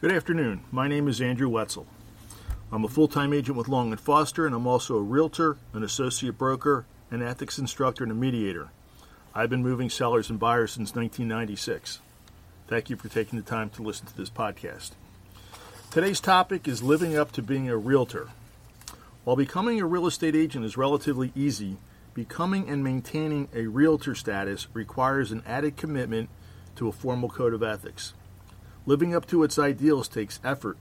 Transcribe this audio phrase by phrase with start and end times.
[0.00, 0.62] Good afternoon.
[0.72, 1.86] My name is Andrew Wetzel.
[2.72, 5.82] I'm a full time agent with Long and Foster, and I'm also a realtor, an
[5.82, 8.70] associate broker, an ethics instructor, and a mediator.
[9.34, 11.98] I've been moving sellers and buyers since 1996.
[12.66, 14.92] Thank you for taking the time to listen to this podcast.
[15.90, 18.30] Today's topic is living up to being a realtor.
[19.24, 21.76] While becoming a real estate agent is relatively easy,
[22.14, 26.30] becoming and maintaining a realtor status requires an added commitment
[26.76, 28.14] to a formal code of ethics.
[28.86, 30.78] Living up to its ideals takes effort.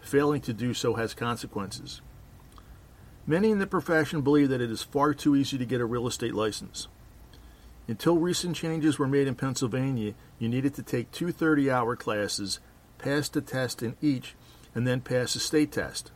[0.00, 2.00] Failing to do so has consequences.
[3.26, 6.06] Many in the profession believe that it is far too easy to get a real
[6.06, 6.88] estate license.
[7.88, 12.58] Until recent changes were made in Pennsylvania, you needed to take two 30 hour classes,
[12.98, 14.34] pass the test in each,
[14.74, 16.12] and then pass a state test.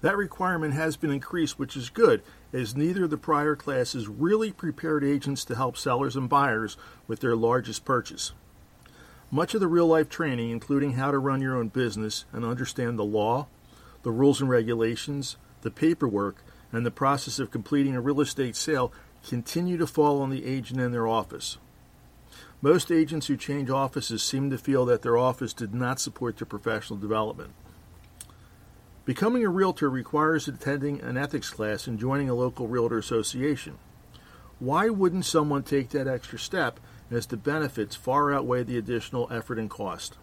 [0.00, 4.50] That requirement has been increased, which is good, as neither of the prior classes really
[4.50, 8.32] prepared agents to help sellers and buyers with their largest purchase.
[9.34, 12.98] Much of the real life training, including how to run your own business and understand
[12.98, 13.46] the law,
[14.02, 18.92] the rules and regulations, the paperwork, and the process of completing a real estate sale,
[19.26, 21.56] continue to fall on the agent and their office.
[22.60, 26.46] Most agents who change offices seem to feel that their office did not support their
[26.46, 27.52] professional development.
[29.06, 33.78] Becoming a realtor requires attending an ethics class and joining a local realtor association.
[34.58, 36.78] Why wouldn't someone take that extra step
[37.12, 40.18] as the benefits far outweigh the additional effort and cost?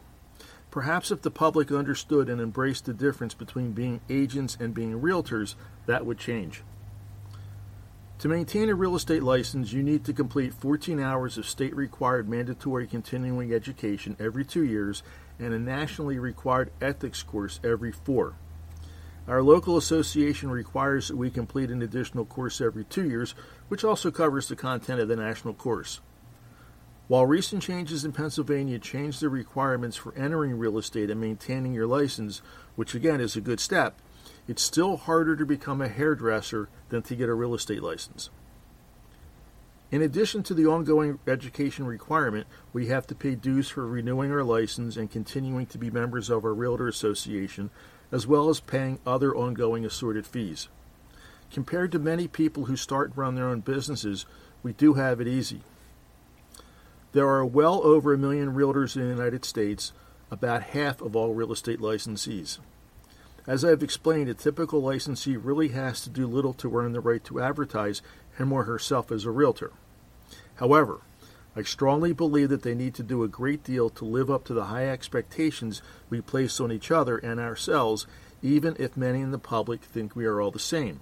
[0.71, 5.55] Perhaps if the public understood and embraced the difference between being agents and being realtors,
[5.87, 6.63] that would change.
[8.19, 12.27] To maintain a real estate license, you need to complete 14 hours of state required
[12.27, 15.03] mandatory continuing education every two years
[15.39, 18.35] and a nationally required ethics course every four.
[19.25, 23.35] Our local association requires that we complete an additional course every two years,
[23.69, 26.01] which also covers the content of the national course.
[27.09, 31.87] While recent changes in Pennsylvania changed the requirements for entering real estate and maintaining your
[31.87, 32.43] license,
[32.75, 33.99] which again is a good step,
[34.47, 38.29] it's still harder to become a hairdresser than to get a real estate license.
[39.89, 44.43] In addition to the ongoing education requirement, we have to pay dues for renewing our
[44.43, 47.71] license and continuing to be members of our Realtor Association,
[48.11, 50.67] as well as paying other ongoing assorted fees.
[51.51, 54.27] Compared to many people who start and run their own businesses,
[54.61, 55.63] we do have it easy.
[57.11, 59.93] There are well over a million realtors in the United States,
[60.29, 62.59] about half of all real estate licensees.
[63.47, 66.99] As I have explained, a typical licensee really has to do little to earn the
[66.99, 68.03] right to advertise
[68.37, 69.71] him or herself as a realtor.
[70.57, 71.01] However,
[71.55, 74.53] I strongly believe that they need to do a great deal to live up to
[74.53, 75.81] the high expectations
[76.11, 78.05] we place on each other and ourselves,
[78.43, 80.99] even if many in the public think we are all the same.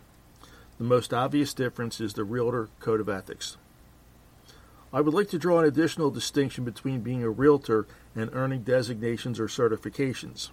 [0.78, 3.58] The most obvious difference is the Realtor Code of Ethics.
[4.94, 9.40] I would like to draw an additional distinction between being a realtor and earning designations
[9.40, 10.50] or certifications.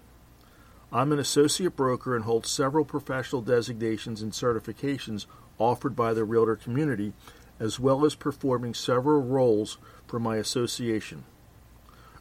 [0.91, 5.25] I'm an associate broker and hold several professional designations and certifications
[5.57, 7.13] offered by the realtor community
[7.59, 11.23] as well as performing several roles for my association.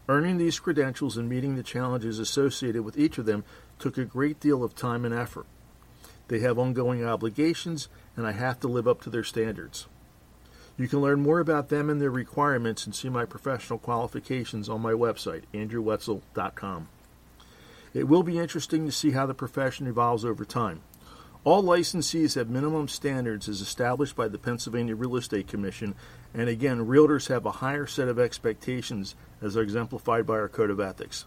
[0.08, 3.42] Earning these credentials and meeting the challenges associated with each of them
[3.78, 5.46] took a great deal of time and effort.
[6.28, 9.88] They have ongoing obligations, and I have to live up to their standards.
[10.76, 14.80] You can learn more about them and their requirements and see my professional qualifications on
[14.80, 16.88] my website, andrewwetzel.com.
[17.92, 20.80] It will be interesting to see how the profession evolves over time.
[21.44, 25.94] All licensees have minimum standards as established by the Pennsylvania Real Estate Commission,
[26.32, 30.80] and again, realtors have a higher set of expectations as exemplified by our Code of
[30.80, 31.26] Ethics.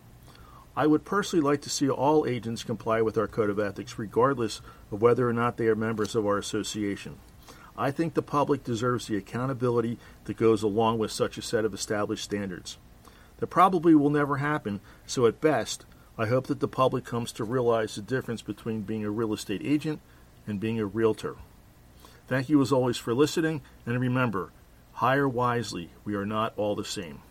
[0.75, 4.59] I would personally like to see all agents comply with our Code of Ethics, regardless
[4.91, 7.17] of whether or not they are members of our association.
[7.77, 11.73] I think the public deserves the accountability that goes along with such a set of
[11.73, 12.77] established standards.
[13.37, 15.85] That probably will never happen, so at best,
[16.17, 19.61] I hope that the public comes to realize the difference between being a real estate
[19.63, 20.01] agent
[20.47, 21.35] and being a realtor.
[22.27, 24.49] Thank you as always for listening, and remember,
[24.93, 25.91] hire wisely.
[26.03, 27.21] We are not all the same.